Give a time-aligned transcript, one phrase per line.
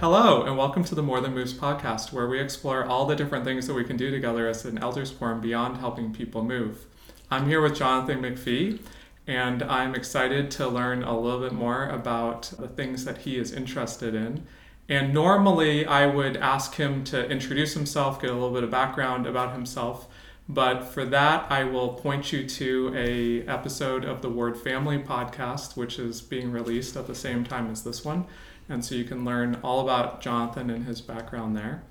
[0.00, 3.44] Hello, and welcome to the More Than Moves podcast, where we explore all the different
[3.44, 6.86] things that we can do together as an elders quorum beyond helping people move.
[7.32, 8.78] I'm here with Jonathan McPhee,
[9.26, 13.52] and I'm excited to learn a little bit more about the things that he is
[13.52, 14.46] interested in.
[14.88, 19.26] And normally I would ask him to introduce himself, get a little bit of background
[19.26, 20.06] about himself.
[20.48, 25.76] But for that, I will point you to a episode of the Ward Family podcast,
[25.76, 28.26] which is being released at the same time as this one
[28.68, 31.82] and so you can learn all about Jonathan and his background there.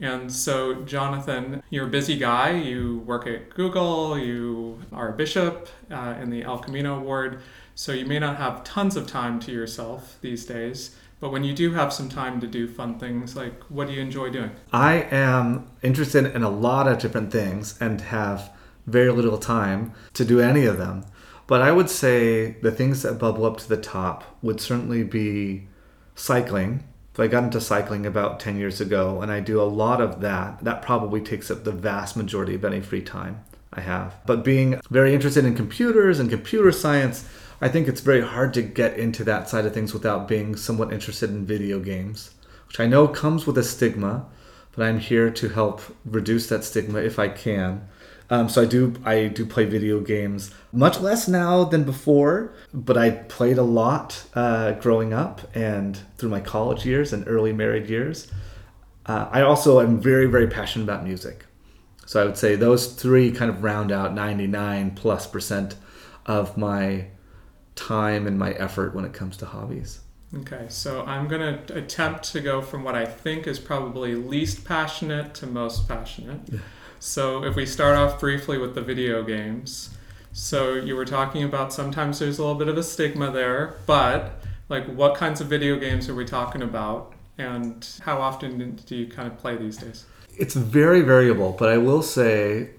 [0.00, 2.50] And so, Jonathan, you're a busy guy.
[2.50, 7.40] You work at Google, you are a bishop uh, in the El Camino Ward,
[7.74, 10.96] so you may not have tons of time to yourself these days.
[11.18, 14.02] But when you do have some time to do fun things, like what do you
[14.02, 14.50] enjoy doing?
[14.70, 18.52] I am interested in a lot of different things and have
[18.86, 21.06] very little time to do any of them.
[21.46, 25.68] But I would say the things that bubble up to the top would certainly be
[26.16, 26.82] cycling.
[27.14, 30.20] So I got into cycling about 10 years ago and I do a lot of
[30.20, 30.64] that.
[30.64, 34.16] That probably takes up the vast majority of any free time I have.
[34.26, 37.28] But being very interested in computers and computer science,
[37.60, 40.92] I think it's very hard to get into that side of things without being somewhat
[40.92, 42.32] interested in video games,
[42.66, 44.26] which I know comes with a stigma,
[44.74, 47.88] but I'm here to help reduce that stigma if I can.
[48.28, 52.96] Um, so I do I do play video games much less now than before, but
[52.96, 57.88] I played a lot uh, growing up and through my college years and early married
[57.88, 58.30] years.
[59.04, 61.46] Uh, I also am very very passionate about music,
[62.04, 65.76] so I would say those three kind of round out 99 plus percent
[66.26, 67.06] of my
[67.76, 70.00] time and my effort when it comes to hobbies.
[70.34, 74.64] Okay, so I'm going to attempt to go from what I think is probably least
[74.64, 76.40] passionate to most passionate.
[76.98, 79.90] So if we start off briefly with the video games.
[80.32, 84.42] So you were talking about sometimes there's a little bit of a stigma there, but
[84.68, 89.06] like what kinds of video games are we talking about and how often do you
[89.06, 90.04] kind of play these days?
[90.36, 92.70] It's very variable, but I will say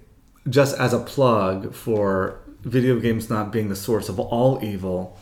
[0.48, 5.18] just as a plug for video games not being the source of all evil,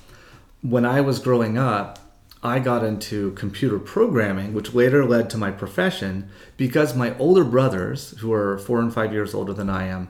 [0.62, 1.98] when I was growing up,
[2.46, 8.12] I got into computer programming, which later led to my profession because my older brothers,
[8.20, 10.08] who are four and five years older than I am,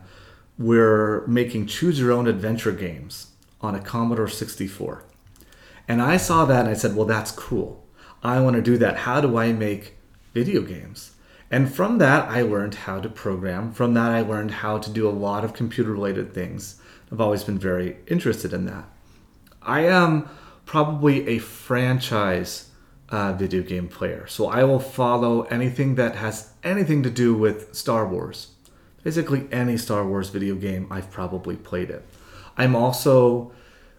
[0.59, 3.29] were making choose your own adventure games
[3.63, 5.05] on a Commodore 64.
[5.89, 7.83] And I saw that and I said, well, that's cool.
[8.23, 8.99] I want to do that.
[8.99, 9.97] How do I make
[10.35, 11.13] video games?
[11.51, 13.73] And from that, I learned how to program.
[13.73, 16.81] From that, I learned how to do a lot of computer related things.
[17.11, 18.85] I've always been very interested in that.
[19.63, 20.29] I am
[20.67, 22.71] probably a franchise
[23.09, 24.27] uh, video game player.
[24.27, 28.49] So I will follow anything that has anything to do with Star Wars.
[29.03, 32.05] Basically, any Star Wars video game, I've probably played it.
[32.59, 33.53] I'm also,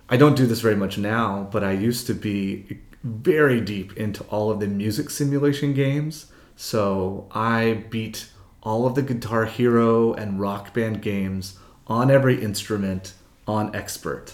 [0.09, 4.23] I don't do this very much now, but I used to be very deep into
[4.25, 6.25] all of the music simulation games.
[6.57, 8.29] So I beat
[8.61, 13.13] all of the Guitar Hero and Rock Band games on every instrument
[13.47, 14.33] on Expert.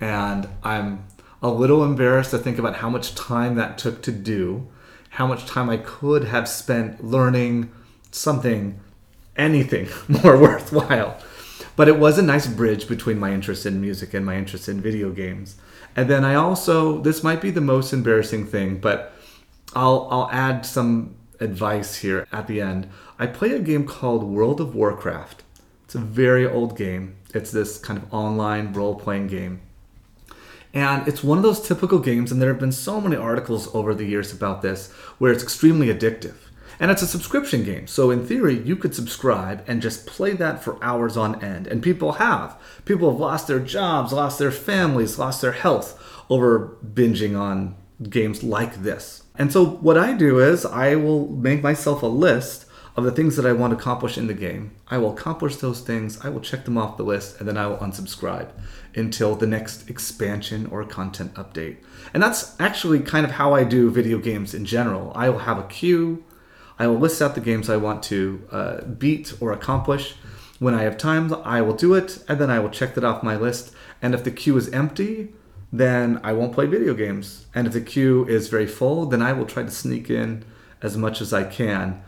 [0.00, 1.04] And I'm
[1.42, 4.68] a little embarrassed to think about how much time that took to do,
[5.10, 7.70] how much time I could have spent learning
[8.12, 8.78] something,
[9.36, 9.88] anything
[10.22, 11.18] more worthwhile.
[11.74, 14.80] But it was a nice bridge between my interest in music and my interest in
[14.80, 15.56] video games.
[15.96, 19.12] And then I also, this might be the most embarrassing thing, but
[19.74, 22.88] I'll, I'll add some advice here at the end.
[23.18, 25.42] I play a game called World of Warcraft.
[25.84, 27.16] It's a very old game.
[27.34, 29.60] It's this kind of online role playing game.
[30.74, 33.94] And it's one of those typical games, and there have been so many articles over
[33.94, 36.34] the years about this, where it's extremely addictive.
[36.80, 40.64] And it's a subscription game, so in theory, you could subscribe and just play that
[40.64, 41.66] for hours on end.
[41.66, 42.56] And people have.
[42.84, 45.98] People have lost their jobs, lost their families, lost their health
[46.30, 47.76] over binging on
[48.08, 49.22] games like this.
[49.36, 52.66] And so, what I do is I will make myself a list
[52.96, 54.72] of the things that I want to accomplish in the game.
[54.88, 57.66] I will accomplish those things, I will check them off the list, and then I
[57.66, 58.50] will unsubscribe
[58.94, 61.78] until the next expansion or content update.
[62.12, 65.12] And that's actually kind of how I do video games in general.
[65.14, 66.24] I will have a queue,
[66.78, 70.16] I will list out the games I want to uh, beat or accomplish.
[70.58, 73.22] When I have time, I will do it, and then I will check that off
[73.22, 73.72] my list.
[74.00, 75.32] And if the queue is empty,
[75.72, 77.46] then I won't play video games.
[77.54, 80.44] And if the queue is very full, then I will try to sneak in
[80.82, 82.02] as much as I can,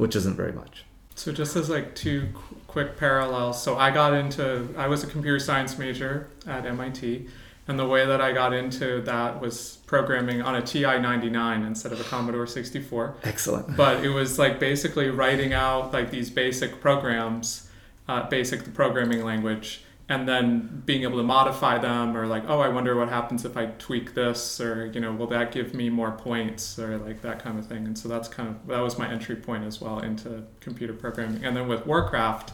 [0.00, 0.84] which isn't very much.
[1.14, 5.06] So just as like two qu- quick parallels, so I got into I was a
[5.06, 7.28] computer science major at MIT,
[7.68, 12.00] and the way that I got into that was programming on a TI-99 instead of
[12.00, 13.16] a Commodore 64.
[13.24, 13.76] Excellent.
[13.76, 17.68] But it was like basically writing out like these basic programs,
[18.08, 22.68] uh, basic programming language, and then being able to modify them or like oh i
[22.68, 26.12] wonder what happens if i tweak this or you know will that give me more
[26.12, 27.86] points or like that kind of thing.
[27.86, 31.44] And so that's kind of that was my entry point as well into computer programming.
[31.44, 32.52] And then with warcraft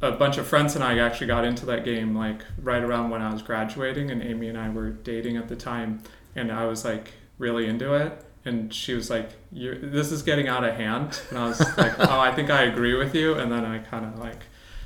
[0.00, 3.22] a bunch of friends and i actually got into that game like right around when
[3.22, 6.02] i was graduating and amy and i were dating at the time.
[6.36, 8.24] And i was like really into it.
[8.44, 11.20] And she was like this is getting out of hand.
[11.30, 13.34] And i was like oh i think i agree with you.
[13.34, 14.42] And then i kind of like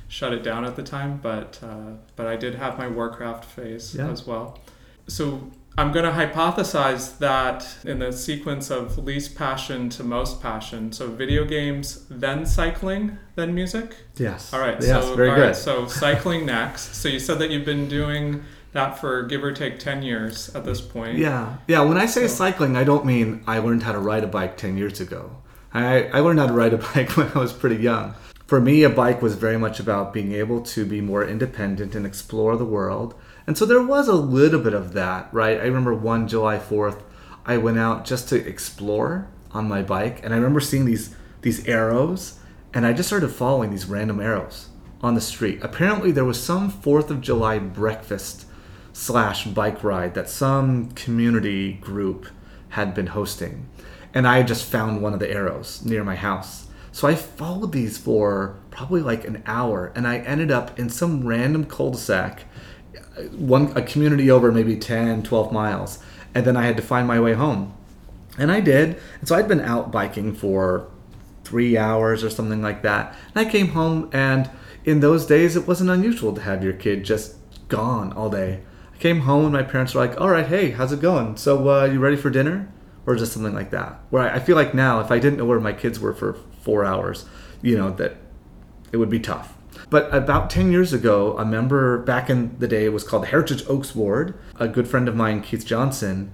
[0.09, 3.95] shut it down at the time, but uh, but I did have my Warcraft phase
[3.95, 4.09] yeah.
[4.09, 4.59] as well.
[5.09, 10.91] So I'm going to hypothesize that in the sequence of least passion to most passion,
[10.93, 13.95] so video games, then cycling, then music.
[14.17, 14.55] Yes.
[14.55, 14.81] All right.
[14.81, 15.43] Yes, so, very all good.
[15.43, 16.95] Right, so cycling next.
[16.97, 18.43] So you said that you've been doing
[18.73, 21.19] that for give or take 10 years at this point.
[21.19, 21.57] Yeah.
[21.67, 21.83] Yeah.
[21.83, 22.35] When I say so.
[22.35, 25.37] cycling, I don't mean I learned how to ride a bike 10 years ago.
[25.75, 28.15] I, I learned how to ride a bike when I was pretty young
[28.47, 32.07] for me, a bike was very much about being able to be more independent and
[32.07, 33.15] explore the world.
[33.47, 35.59] And so there was a little bit of that, right?
[35.59, 37.03] I remember one July 4th,
[37.45, 40.23] I went out just to explore on my bike.
[40.23, 42.39] And I remember seeing these, these arrows,
[42.73, 44.69] and I just started following these random arrows
[45.03, 45.59] on the street.
[45.63, 48.47] Apparently, there was some 4th of July breakfast
[48.93, 52.29] slash bike ride that some community group
[52.71, 53.69] had been hosting.
[54.15, 56.66] And I just found one of the arrows near my house
[56.97, 61.27] so I followed these for probably like an hour, and I ended up in some
[61.27, 62.45] random cul-de-sac,
[63.33, 65.99] one a community over maybe 10, 12 miles,
[66.35, 67.75] and then I had to find my way home.
[68.39, 68.99] And I did.
[69.21, 70.89] And so I'd been out biking for
[71.45, 73.15] three hours or something like that.
[73.35, 74.49] And I came home, and
[74.87, 77.37] in those days, it wasn't unusual to have your kid just
[77.69, 78.63] gone all day.
[78.95, 81.37] I came home, and my parents were like, "All right, hey, how's it going?
[81.37, 82.71] So, uh, you ready for dinner?"
[83.05, 84.01] Or just something like that.
[84.09, 86.85] Where I feel like now, if I didn't know where my kids were for four
[86.85, 87.25] hours,
[87.63, 88.17] you know, that
[88.91, 89.55] it would be tough.
[89.89, 93.63] But about 10 years ago, a member back in the day, was called the Heritage
[93.69, 94.35] Oaks Ward.
[94.57, 96.33] A good friend of mine, Keith Johnson,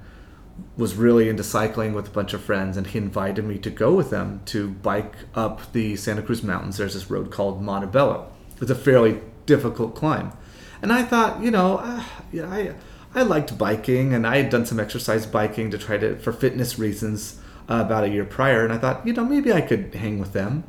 [0.74, 3.92] was really into cycling with a bunch of friends, and he invited me to go
[3.92, 6.78] with them to bike up the Santa Cruz Mountains.
[6.78, 8.32] There's this road called Montebello.
[8.62, 10.32] It's a fairly difficult climb.
[10.80, 12.02] And I thought, you know, uh,
[12.32, 12.74] yeah, I,
[13.14, 16.78] I liked biking, and I had done some exercise biking to try to, for fitness
[16.78, 17.38] reasons
[17.68, 20.32] uh, about a year prior, and I thought, you know, maybe I could hang with
[20.32, 20.64] them.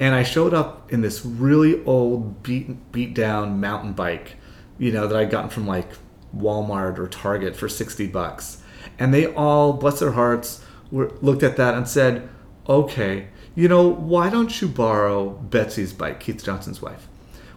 [0.00, 4.36] And I showed up in this really old, beat beat down mountain bike,
[4.78, 5.88] you know, that I'd gotten from like
[6.36, 8.62] Walmart or Target for sixty bucks.
[8.98, 12.28] And they all, bless their hearts, were, looked at that and said,
[12.68, 17.08] "Okay, you know, why don't you borrow Betsy's bike, Keith Johnson's wife?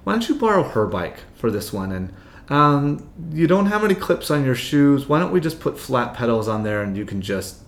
[0.04, 2.12] Why don't you borrow her bike for this one and
[2.50, 5.08] um, you don't have any clips on your shoes.
[5.08, 7.62] Why don't we just put flat pedals on there and you can just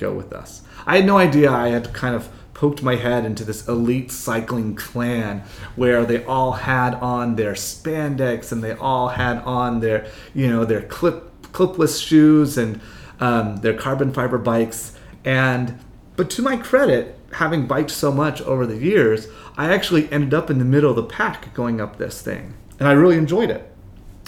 [0.00, 0.62] go with us.
[0.86, 4.74] I had no idea I had kind of poked my head into this elite cycling
[4.74, 5.42] clan
[5.76, 10.64] where they all had on their spandex and they all had on their, you know,
[10.64, 12.80] their clip clipless shoes and
[13.18, 14.96] um, their carbon fiber bikes.
[15.24, 15.78] And
[16.16, 20.50] but to my credit, having biked so much over the years, I actually ended up
[20.50, 23.70] in the middle of the pack going up this thing, and I really enjoyed it.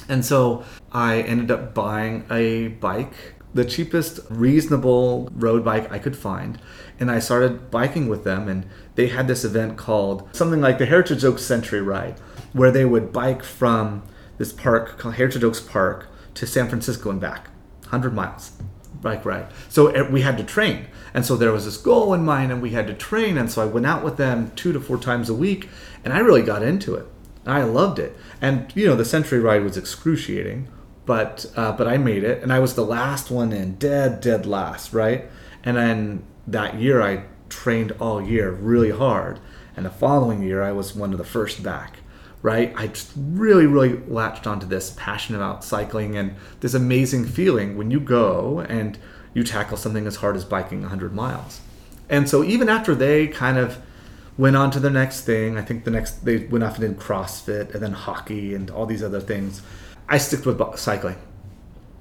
[0.09, 3.15] And so I ended up buying a bike
[3.54, 6.58] the cheapest reasonable road bike I could find.
[6.99, 10.87] And I started biking with them and they had this event called something like the
[10.87, 12.19] Heritage Oaks Century Ride
[12.52, 14.02] where they would bike from
[14.38, 17.49] this park called Heritage Oaks Park to San Francisco and back
[17.82, 18.52] 100 miles
[19.00, 19.49] bike ride.
[19.69, 20.87] So we had to train.
[21.12, 23.37] And so there was this goal in mind and we had to train.
[23.37, 25.68] And so I went out with them two to four times a week
[26.04, 27.06] and I really got into it.
[27.44, 28.16] I loved it.
[28.40, 30.68] And you know the century ride was excruciating
[31.04, 34.47] but uh, but I made it, and I was the last one in, dead dead
[34.47, 35.26] last, right?
[35.64, 39.40] And then that year I trained all year really hard,
[39.76, 41.99] and the following year I was one of the first back,
[42.40, 42.73] right?
[42.76, 47.90] I just really really latched onto this passion about cycling and this amazing feeling when
[47.90, 48.99] you go and
[49.35, 51.61] you tackle something as hard as biking 100 miles.
[52.09, 53.78] And so even after they kind of
[54.37, 57.04] went on to the next thing, I think the next they went off and did
[57.04, 59.62] CrossFit and then hockey and all these other things
[60.12, 61.16] I stick with cycling.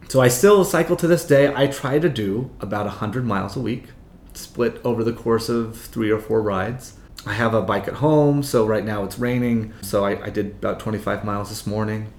[0.09, 1.53] So I still cycle to this day.
[1.55, 3.85] I try to do about 100 miles a week,
[4.33, 6.97] split over the course of three or four rides.
[7.25, 9.73] I have a bike at home, so right now it's raining.
[9.81, 12.11] So I, I did about 25 miles this morning,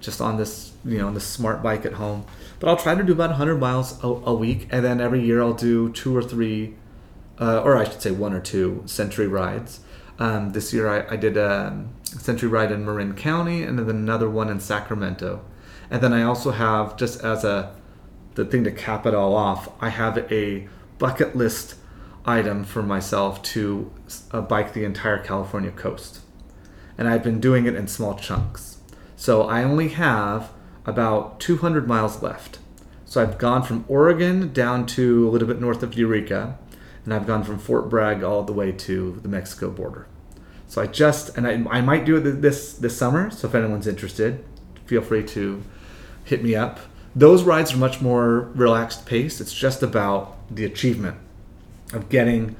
[0.00, 2.26] just on this, you know, on this smart bike at home.
[2.58, 5.40] But I'll try to do about 100 miles a, a week, and then every year
[5.40, 6.74] I'll do two or three,
[7.40, 9.78] uh, or I should say one or two century rides.
[10.18, 14.30] Um, this year I, I did a century ride in Marin County and then another
[14.30, 15.44] one in Sacramento.
[15.90, 17.74] And then I also have, just as a
[18.36, 21.74] the thing to cap it all off, I have a bucket list
[22.24, 23.90] item for myself to
[24.30, 26.20] uh, bike the entire California coast.
[26.98, 28.78] And I've been doing it in small chunks.
[29.16, 30.52] So I only have
[30.84, 32.58] about 200 miles left.
[33.06, 36.58] So I've gone from Oregon down to a little bit north of Eureka,
[37.04, 40.06] and I've gone from Fort Bragg all the way to the Mexico border.
[40.68, 43.30] So I just, and I, I might do it this this summer.
[43.30, 44.44] So if anyone's interested,
[44.86, 45.62] feel free to
[46.24, 46.80] hit me up.
[47.14, 49.40] Those rides are much more relaxed pace.
[49.40, 51.16] It's just about the achievement
[51.92, 52.56] of getting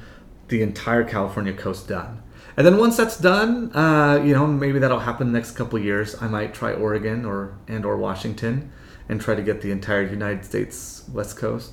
[0.48, 2.22] the entire California coast done.
[2.56, 6.16] And then once that's done, uh, you know, maybe that'll happen next couple years.
[6.22, 8.70] I might try Oregon or and or Washington
[9.08, 11.72] and try to get the entire United States West Coast.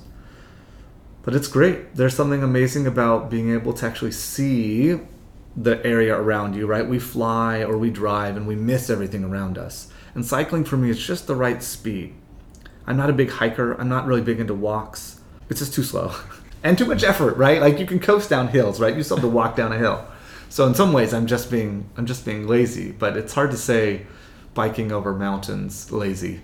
[1.22, 1.94] But it's great.
[1.94, 5.00] There's something amazing about being able to actually see
[5.56, 6.86] the area around you, right?
[6.86, 9.88] We fly or we drive and we miss everything around us.
[10.14, 12.14] And cycling for me is just the right speed.
[12.86, 13.72] I'm not a big hiker.
[13.72, 15.20] I'm not really big into walks.
[15.48, 16.14] It's just too slow
[16.62, 17.60] and too much effort, right?
[17.60, 18.96] Like you can coast down hills, right?
[18.96, 20.06] You still have to walk down a hill.
[20.48, 22.92] So in some ways, I'm just being I'm just being lazy.
[22.92, 24.06] But it's hard to say
[24.54, 26.42] biking over mountains lazy.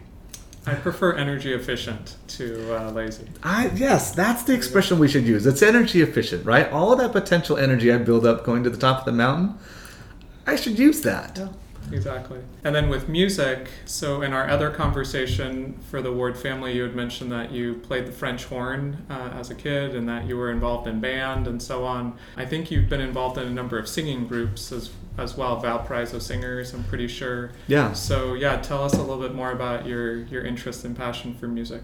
[0.66, 3.26] I prefer energy efficient to uh, lazy.
[3.42, 5.46] I yes, that's the expression we should use.
[5.46, 6.70] It's energy efficient, right?
[6.70, 9.58] All of that potential energy I build up going to the top of the mountain,
[10.46, 11.38] I should use that.
[11.38, 11.48] Yeah
[11.92, 12.40] exactly.
[12.64, 16.94] And then with music, so in our other conversation for the Ward family, you had
[16.94, 20.50] mentioned that you played the French horn uh, as a kid and that you were
[20.50, 22.16] involved in band and so on.
[22.36, 26.18] I think you've been involved in a number of singing groups as as well, Valparaiso
[26.18, 27.50] Singers, I'm pretty sure.
[27.66, 27.92] Yeah.
[27.92, 31.46] So yeah, tell us a little bit more about your your interest and passion for
[31.48, 31.82] music.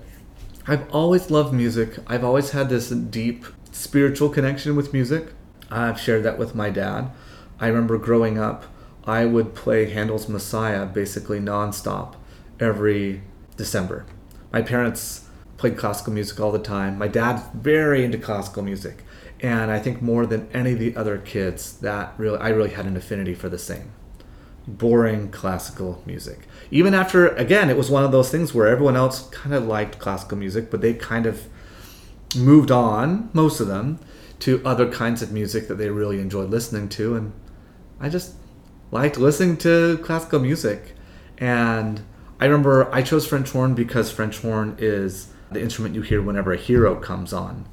[0.67, 1.99] I've always loved music.
[2.07, 5.33] I've always had this deep spiritual connection with music.
[5.71, 7.11] I've shared that with my dad.
[7.61, 8.65] I remember growing up
[9.07, 12.15] I would play Handel's Messiah basically nonstop
[12.59, 13.23] every
[13.57, 14.05] December.
[14.53, 16.99] My parents played classical music all the time.
[16.99, 19.05] My dad's very into classical music,
[19.41, 22.87] and I think more than any of the other kids, that really I really had
[22.87, 23.93] an affinity for the same.
[24.67, 26.41] Boring classical music.
[26.71, 30.01] Even after again, it was one of those things where everyone else kind of liked
[30.01, 31.47] classical music, but they kind of
[32.37, 34.01] moved on, most of them,
[34.41, 37.33] to other kinds of music that they really enjoyed listening to, and
[38.01, 38.35] I just
[38.91, 40.95] liked listening to classical music.
[41.39, 42.03] And
[42.41, 46.53] I remember I chose French horn because French horn is the instrument you hear whenever
[46.53, 47.67] a hero comes on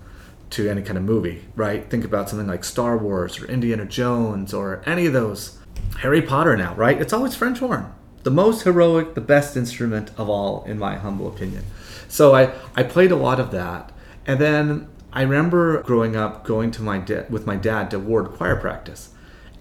[0.51, 1.89] to any kind of movie, right?
[1.89, 5.59] Think about something like Star Wars or Indiana Jones or any of those.
[5.99, 7.01] Harry Potter now, right?
[7.01, 7.91] It's always French horn.
[8.23, 11.63] The most heroic, the best instrument of all, in my humble opinion.
[12.07, 13.91] So I, I played a lot of that.
[14.25, 18.31] And then I remember growing up going to my da- with my dad to ward
[18.31, 19.09] choir practice.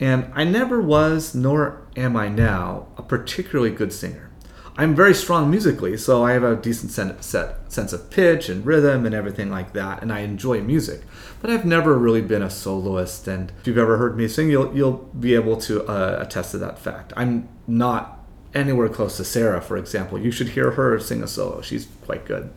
[0.03, 4.33] And I never was, nor am I now, a particularly good singer.
[4.77, 8.67] I'm very strong musically, so I have a decent set, set, sense of pitch and
[8.67, 11.03] rhythm and everything like that, and I enjoy music.
[11.41, 14.75] But I've never really been a soloist, and if you've ever heard me sing, you'll
[14.75, 17.13] you'll be able to uh, attest to that fact.
[17.17, 20.19] I'm not anywhere close to Sarah, for example.
[20.19, 22.51] You should hear her sing a solo; she's quite good.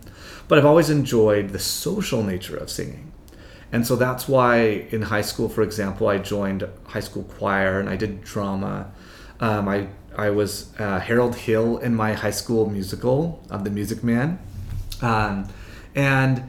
[0.48, 3.12] But I've always enjoyed the social nature of singing.
[3.72, 7.90] And so that's why in high school, for example, I joined high school choir and
[7.90, 8.92] I did drama.
[9.40, 14.02] Um, I I was uh, Harold Hill in my high school musical of The Music
[14.02, 14.40] Man,
[15.02, 15.50] um,
[15.94, 16.48] and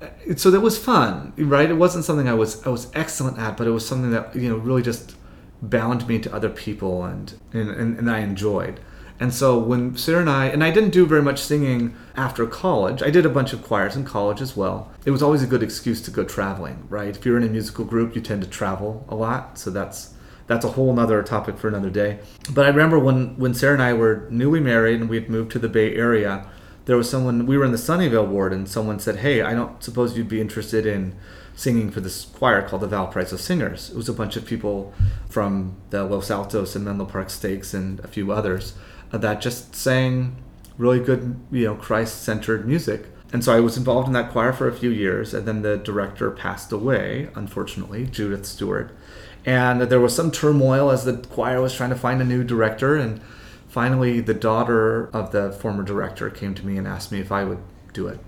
[0.00, 1.68] uh, so that was fun, right?
[1.68, 4.48] It wasn't something I was I was excellent at, but it was something that you
[4.48, 5.16] know really just
[5.60, 8.78] bound me to other people and and, and, and I enjoyed.
[9.20, 13.02] And so when Sarah and I, and I didn't do very much singing after college,
[13.02, 14.92] I did a bunch of choirs in college as well.
[15.04, 17.16] It was always a good excuse to go traveling, right?
[17.16, 19.58] If you're in a musical group, you tend to travel a lot.
[19.58, 20.14] So that's
[20.46, 22.20] that's a whole nother topic for another day.
[22.50, 25.52] But I remember when, when Sarah and I were newly married and we had moved
[25.52, 26.48] to the Bay Area,
[26.86, 29.82] there was someone, we were in the Sunnyvale ward, and someone said, Hey, I don't
[29.84, 31.14] suppose you'd be interested in
[31.54, 33.90] singing for this choir called the Valparaiso Singers.
[33.90, 34.94] It was a bunch of people
[35.28, 38.72] from the Los Altos and Menlo Park Stakes and a few others
[39.12, 40.36] that just sang
[40.76, 43.06] really good, you know, Christ-centered music.
[43.32, 45.76] And so I was involved in that choir for a few years, and then the
[45.76, 48.96] director passed away, unfortunately, Judith Stewart.
[49.44, 52.96] And there was some turmoil as the choir was trying to find a new director.
[52.96, 53.20] And
[53.68, 57.44] finally, the daughter of the former director came to me and asked me if I
[57.44, 57.62] would
[57.92, 58.20] do it.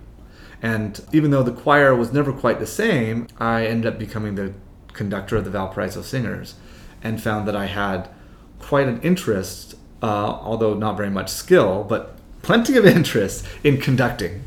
[0.63, 4.53] And even though the choir was never quite the same, I ended up becoming the
[4.93, 6.55] conductor of the Valparaiso Singers
[7.03, 8.09] and found that I had
[8.59, 14.42] quite an interest uh, although not very much skill, but plenty of interest in conducting.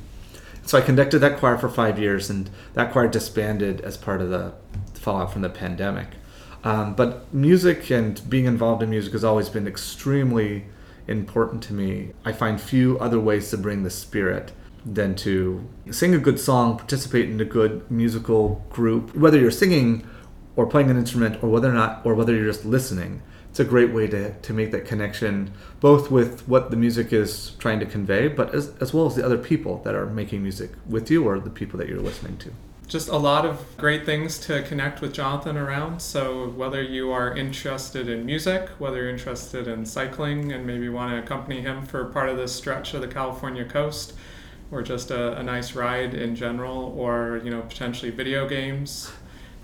[0.66, 4.30] So I conducted that choir for five years, and that choir disbanded as part of
[4.30, 4.54] the
[4.94, 6.08] fallout from the pandemic.
[6.64, 10.66] Um, but music and being involved in music has always been extremely
[11.08, 12.14] important to me.
[12.24, 14.54] I find few other ways to bring the spirit
[14.86, 20.08] than to sing a good song, participate in a good musical group, whether you're singing
[20.56, 23.22] or playing an instrument or whether or not or whether you're just listening
[23.54, 27.52] it's a great way to, to make that connection, both with what the music is
[27.60, 30.72] trying to convey, but as, as well as the other people that are making music
[30.90, 32.52] with you or the people that you're listening to.
[32.88, 36.02] Just a lot of great things to connect with Jonathan around.
[36.02, 41.12] So, whether you are interested in music, whether you're interested in cycling and maybe want
[41.12, 44.14] to accompany him for part of this stretch of the California coast,
[44.72, 49.12] or just a, a nice ride in general, or you know potentially video games,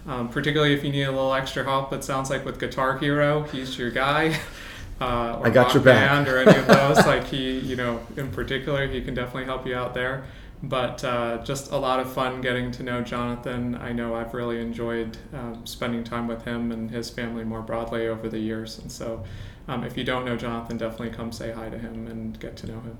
[0.10, 1.94] um, particularly if you need a little extra help.
[1.94, 4.40] It sounds like with Guitar Hero, he's your guy.
[5.00, 6.10] Uh, or I got Rock your back.
[6.10, 6.98] Band or any of those.
[7.06, 10.26] like he, you know, in particular, he can definitely help you out there.
[10.62, 13.76] But uh, just a lot of fun getting to know Jonathan.
[13.76, 18.08] I know I've really enjoyed um, spending time with him and his family more broadly
[18.08, 18.78] over the years.
[18.80, 19.24] And so,
[19.70, 22.68] um, if you don't know Jonathan, definitely come say hi to him and get to
[22.68, 22.98] know him.